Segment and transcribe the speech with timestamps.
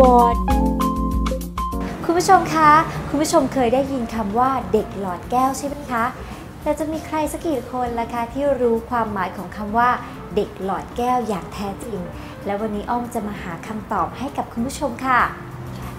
[0.00, 0.36] วอร์ด
[2.04, 2.70] คุณผู้ชมคะ
[3.08, 6.04] คุณผู้ชมเคยได้ยินคำว่าเด็กหลอดแก้วใช่ไหมคะ
[6.62, 9.90] แต่จะมีใครสักกี่คนล่ะคะที่รู้ความหมายของคำว่า
[10.36, 11.98] เด็กหลอดแก้วอย่างแท้จริง
[12.46, 15.20] และวันนี้อ้อมจะมาหาคำตอบให้กับคุณผู้ชมค่ะ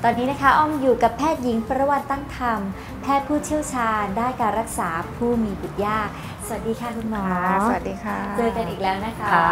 [0.04, 2.60] ตอนนี้นะคะอ้อมอยู่กับแพทย์หญิงประวันตั้งธรรม
[3.02, 6.10] แพทย์ผู้เชี่ยวชาญด้านการรักษาผู้มีบุตรยาก
[6.48, 9.50] สวัสดีค่ะคุณหมอค่ะสวัสดีค่ะ เจอกันอีกแล้วนะคะค่ะ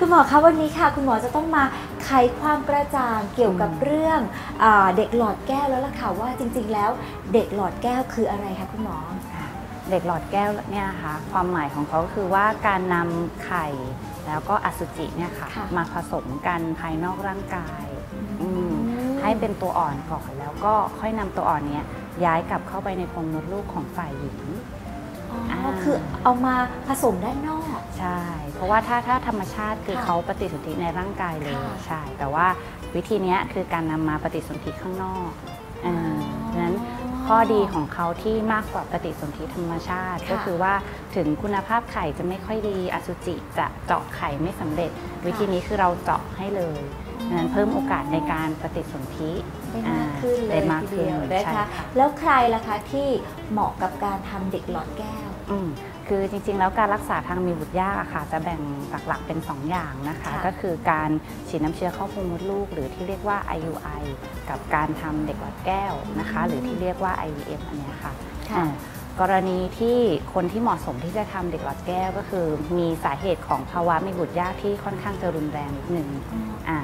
[0.00, 1.64] คุณหมอคะวันนี้ค่ะ คุณหมอจะต้องมา
[2.04, 2.10] ไข
[2.40, 4.20] ความกระจ่างเกี่ยวกับอืมเรื่อง
[4.62, 6.90] อาเด็กหลอดแก้วแล้วล่ะค่ะว่าจริงๆ แล้ว
[7.34, 8.96] เด็กหลอดแก้วคืออะไรคะคุณหมอ
[9.90, 13.66] เด็กหลอดแก้วเนี่ยนะคะความหมายของเขาก็คือว่าการนำไข่
[14.26, 18.79] แล้วก็อสุจิเนี่ยค่ะค่ะ มาผสมกันภายนอกร่างกายอืมอืม
[19.20, 21.84] ให้เป็นตัวอ่อนก่อน แล้วก็ค่อยนำตัวอ่อนเนี้ย
[22.24, 24.38] ย้ายกลับเข้าไปในโพรงมดลูกของฝ่ายหญิง
[25.30, 26.54] อ๋ออ่าคือเอามา
[26.88, 28.20] ผสมด้านนอก ใช่
[28.54, 32.46] เพราะว่าถ้าถ้าธรรมชาติคือค่ะเขาปฏิสนธิในร่างกายเลยค่ะใช่ แต่ว่า
[32.96, 35.30] วิธีเนี้ยคือการนำมาปฏิสนธิข้างนอก
[35.82, 36.16] เออ
[36.52, 36.76] ฉะนั้น
[37.26, 40.74] ข้อดีของเขาที่มากกว่าปฏิสนธิธรรมชาติ ค่ะ ก็คือว่า
[41.16, 44.90] ถึงคุณภาพไข่จะไม่ค่อยดีอสุจิจะเจาะไข่ไม่สำเร็จ
[45.26, 49.32] วิธีนี้คือเราเจาะให้เลยดัง นั้นเพิ่มโอกาสในการปฏิสนธิ
[49.70, 53.08] ได้มากขึ้นเลได้ยมากทีขึ้นเดียวนะใช่คะค่ะแล้วใครล่ะคะที่
[53.52, 55.68] เหมาะกับการทำเด็กหลอดแก้วอืม
[56.08, 58.60] คือจริงๆ แล้วการรักษาทางมีบุตรยากอะค่ะ จะแบ่ง
[59.08, 61.10] หลักๆเป็น 2 อย่างนะคะค่ะก็คือการ
[61.48, 64.02] ฉีดน้ำเชื้อเข้าพุงมดลูก หรือที่เรียกว่า IUI
[64.48, 68.12] กับการทำเด็กหลอดแก้วนะคะ หรือที่เรียกว่า IVF อันเนี้ยค่ะ
[68.50, 68.70] ค่ะอ่า
[69.20, 69.98] กรณีที่
[70.34, 72.46] คนที่เหมาะสมที่จะทำเด็กหลอดแก้วก็คือ
[72.78, 76.08] มีสาเหตุของภาวะมีบุตรยากที่ค่อนข้างจะรุนแรงนิดนึง
[76.68, 76.78] อ่า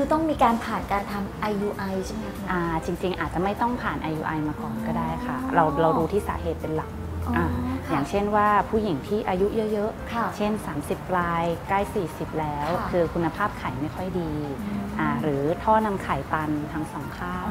[0.00, 6.90] คือต้องมีการผ่านการทำ IUI ใช่ไหมคะคุณหมออ่าจริง ๆ อาจจะไม่ต้องผ่าน IUI มาก่อนก็ได้ค่ะอ๋อเราเราดูที่สาเหตุเป็นหลัก
[7.26, 7.46] อ๋ออ่า
[7.86, 14.30] ค่ะอย่างเช่นว่าผู้หญิงที่อายุเยอะค่ะๆเช่น 30 ปลายใกล้ 40 แล้วค่ะคือคุณภาพไข่ไม่ค่อยดี
[15.00, 17.48] อ่าหรือท่อนำไข่ตันทั้งสองข้าง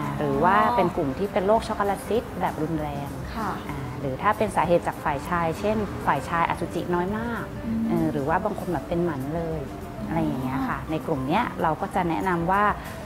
[0.00, 7.44] าหรือว่าเป็นกลุ่มที่เป็นโรคช็อกโกแลตซิสแบบรุนแรงค่ะอ่าหรือถ้าเป็นสาเหตุจากฝ่ายชาย เช่น ฝ่ายชายอสุจิน้อยมาก
[7.88, 9.62] เออหรือว่าบางคนแบบเป็นหมันเลย
[10.06, 12.62] อะไรอย่างเงี้ยค่ะ ในกลุ่มเนี้ยเราก็จะแนะนำว่า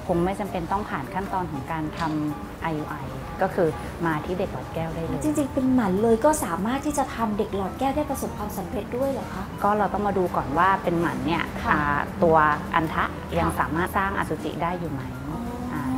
[0.06, 3.06] คงไม่จำเป็นต้องผ่านขั้นตอนของการทำ IUI
[3.43, 3.69] ก็คือ
[4.06, 12.37] มาที่เด็กหลอดแก้วได้เลย จริงๆ เป็นหมันเลยก็สามารถที่จะทำเด็กหลอดแก้วได้ประสบความสำเร็จด้วยเหรอคะ ก็เราต้องมาดูก่อนว่าเป็นหมันเนี่ยค่ะอ่าตัว
[12.75, 13.05] อันทะ
[13.38, 15.41] ยังค่ะสามารถสร้างอสุจิได้อยู่ไหมอ่า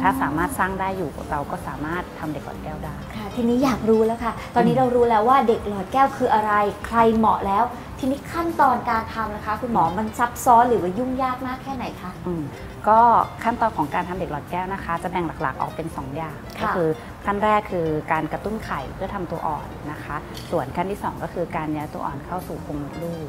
[0.03, 6.53] ถ้าสามารถสร้างได้อยู่เราก็สามารถทำเด็กหลอดแก้วได้ค่ะทีนี้อยากรู้แล้วค่ะ ตอนนี้เรารู้แล้วว่าเด็กหลอดแก้วคืออะไร
[6.87, 7.65] ใครเหมาะแล้ว
[7.99, 12.45] ทีนี้ขั้นตอนการทำนะคะ คุณหมอมันซับซ้อนหรือว่ายุ่งยากมากแค่ไหนคะอืม
[12.89, 13.01] ก็
[13.45, 16.89] ขั้นตอนของการทำเด็กหลอดแก้วนะคะ จะแบ่งหลักๆออกเป็น 2 อย่างค่ะก็คือ
[17.27, 20.17] ขั้นแรกคือการกระตุ้นไข่เพื่อทำตัวอ่อนนะคะ
[20.51, 23.29] ส่วนขั้นที่ 2 ก็คือการย้ายตัวอ่อนเข้าสู่โพรงมดลูก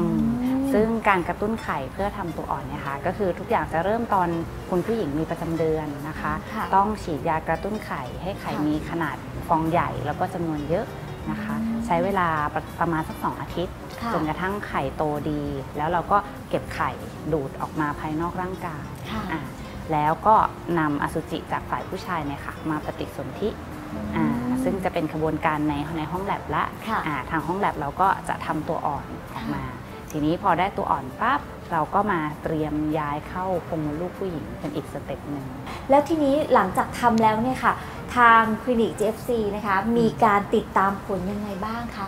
[0.00, 4.28] อืม ซึ่งการกระตุ้นไข่เพื่อทำตัวอ่อนเนี่ยค่ะก็คือทุกอย่างจะเริ่มตอน
[4.70, 9.16] คุณผู้หญิงมีประจำเดือนนะคะค่ะต้องฉีดยากระตุ้นไข่ให้ไข่ค่ะมีขนาด
[9.48, 10.86] ฟองใหญ่แล้วก็จำนวนเยอะ
[11.30, 15.42] นะคะอืมใช้เวลาประประมาณสักสองอาทิตย์ค่ะจนกระทั่งไข่โตดี
[15.76, 16.90] แล้วเราก็เก็บไข่
[17.32, 19.42] ดูดออกมาภายนอกร่างกายค่ะอะ
[19.92, 20.34] แล้วก็
[20.78, 23.48] นำอสุจิจากฝ่ายผู้ชายเนี่ยค่ะมาปฏิสนธิ
[24.16, 24.26] อ่า
[24.64, 29.62] ซึ่งจะเป็นกระบวนการในในห้องแล็บละค่ะอ่าทางห้องแล็บเราก็จะทำตัวอ่อนออกมา
[30.16, 31.40] ทีนี้พอได้ตัวอ่อนปั๊บ
[31.72, 35.46] เราก็มาเตรียมย้ายเข้าโพรงมดลูกผู้หญิงเป็นอีก step หนึ่ง
[35.90, 37.74] แล้วทีนี้หลังจากทำแล้วเนี่ยค่ะ
[38.16, 42.06] ทางคลินิก GFC นะคะมีการติดตามผลยังไงบ้างคะ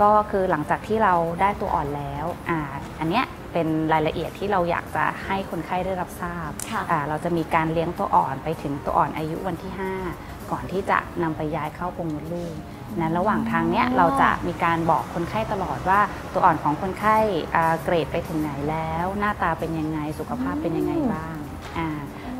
[0.00, 2.58] ก็คือหลังจากที่เราได้ตัวอ่อนแล้วอ่า
[3.00, 9.72] อันเนี้ย เป็นรายละเอียดที่เราอยากจะให้คนไข้ได้รับทราบค่ะอ่าเราจะมีการเลี้ยงตัวอ่อนไปถึงตัวอ่อนอายุวันที่
[10.10, 12.54] 5 ก่อนที่จะนำไปย้ายเข้าโพรงมดลูก
[13.00, 16.00] นั้นระหว่างทางเนี้ยอ๋อเราจะมีการบอกคนไข้ตลอดว่า
[16.32, 17.16] ตัวอ่อนของคนไข้
[17.54, 21.36] อ่าเกรดไปถึงไหนแล้ว หน้าตาเป็นยังไงสุขภาพเป็นยังไงบ้าง
[21.78, 21.88] อ่า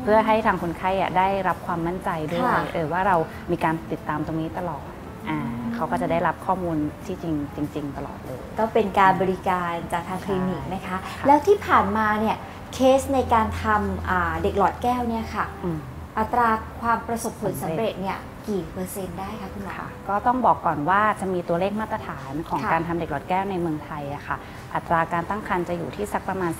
[0.01, 3.15] เพื่อให้ทางคนไข้อะได้รับความมั่นใจด้วยค่ะเออว่าเรา
[3.51, 4.85] มีการติดตามตรงนี้ตลอด
[5.29, 5.39] อ่า
[5.75, 12.37] เขาก็จะได้รับข้อมูลที่จริงจริง ๆ ตลอดเลย ก็เป็นการบริการจากทางคลินิกนะคะค่ะแล้วที่ผ่านมาเนี่ย
[12.73, 15.79] เคสในการทำอ่าเด็กหลอดแก้วเนี่ยค่ะอืม
[16.19, 16.49] อัตรา
[16.81, 24.37] ความประสบผลสำสำเร็เร็จจเนี่ยกี่เปอร์เซ็นต์ได้คะคุณหมอค่ะก็ต้องบอกก่อนว่าจะมีตัวเลขมาตรฐานของค่ะการทำเด็กหลอดแก้วในเมืองไทยอะค่ะ
[24.75, 26.51] อัตราการตั้งครรภ์จะอยู่ที่สักประมาณ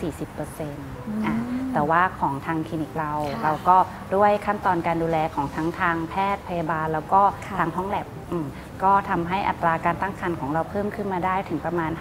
[0.60, 1.36] 40%อะ
[1.74, 3.78] แต่ว่าของทางคลินิกเราค่ะเราก็
[4.16, 8.15] ด้วยขั้นตอนการดูแลของทั้งทางแพทย์พยาบาล แล้วก็ค่ะทางห้องแลบอืม
[8.84, 11.92] ก็ทำให้อัตราการตั้งครรภ์ของเราเพิ่มขึ้นมาได้ถึงประมาณ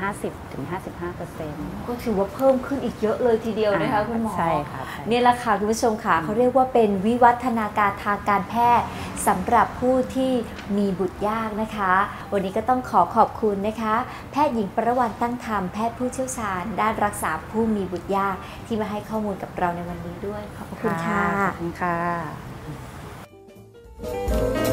[0.54, 8.86] 50-55%เปอร์เซ็นต์ก็ถือว่าเพิ่มขึ้นอีกเยอะเลยทีเดียวนะคะคุณหมอใช่ค่ะใช่เนี่ยแหละค่ะคุณผู้ชมค่ะเขาเรียกว่าเป็นวิวัฒนาการทางการแพทย์
[9.26, 10.32] สำหรับผู้ที่
[10.76, 11.92] มีบุตรยากนะคะ
[12.32, 13.94] วันนี้ก็ต้องขอขอบคุณนะคะ
[14.32, 18.36] แพทย์หญิงประวันตั้งธรรมแพทย์ผู้เชี่ยวชาญ ด้านรักษาผู้มีบุตรยาก
[18.66, 24.63] ที่มาให้ข้อมูลกับเราในวันนี้ด้วยขอบพระคุณค่ะขอบคุณค่ะ